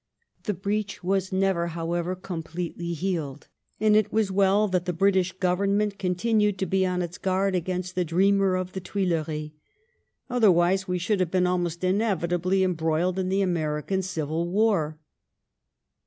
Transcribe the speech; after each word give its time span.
The 0.45 0.55
breach 0.55 1.03
was, 1.03 1.29
however, 1.29 1.77
never 2.09 2.15
completely 2.15 2.93
healed, 2.93 3.47
and 3.79 3.95
it 3.95 4.11
was 4.11 4.31
well 4.31 4.67
that 4.67 4.85
the 4.85 4.93
British 4.93 5.31
Government 5.33 5.99
continued 5.99 6.57
to 6.57 6.65
be 6.65 6.83
on 6.87 7.03
its 7.03 7.19
guard 7.19 7.53
against 7.53 7.93
the 7.93 8.03
dreamer 8.03 8.55
of 8.55 8.71
the 8.73 8.79
Tuileries; 8.81 9.51
otherwise, 10.27 10.87
we 10.87 10.97
should 10.97 11.19
have 11.19 11.29
been 11.29 11.45
almost 11.45 11.83
inevitably 11.83 12.63
em* 12.63 12.73
broiled 12.73 13.19
in 13.19 13.29
the 13.29 13.43
American 13.43 14.01
Civil 14.01 14.49
war. 14.49 14.97